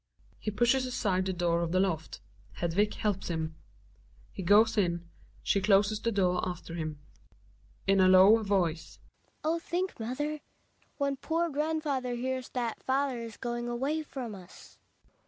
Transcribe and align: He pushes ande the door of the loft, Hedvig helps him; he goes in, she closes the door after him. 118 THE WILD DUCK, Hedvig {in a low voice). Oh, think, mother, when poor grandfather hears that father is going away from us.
He 0.39 0.49
pushes 0.49 1.05
ande 1.05 1.27
the 1.27 1.31
door 1.33 1.61
of 1.61 1.71
the 1.71 1.79
loft, 1.79 2.21
Hedvig 2.53 2.95
helps 2.95 3.27
him; 3.27 3.53
he 4.31 4.41
goes 4.41 4.75
in, 4.75 5.07
she 5.43 5.61
closes 5.61 5.99
the 6.01 6.11
door 6.11 6.41
after 6.43 6.73
him. 6.73 6.99
118 7.85 7.97
THE 8.01 8.01
WILD 8.01 8.01
DUCK, 8.01 8.01
Hedvig 8.01 8.01
{in 8.01 8.01
a 8.01 8.17
low 8.17 8.43
voice). 8.65 8.99
Oh, 9.43 9.59
think, 9.59 9.99
mother, 9.99 10.39
when 10.97 11.17
poor 11.17 11.51
grandfather 11.51 12.15
hears 12.15 12.49
that 12.49 12.81
father 12.81 13.19
is 13.19 13.37
going 13.37 13.69
away 13.69 14.01
from 14.01 14.33
us. 14.33 14.79